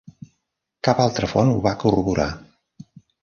[0.87, 2.27] Cap altra font ho va corroborar.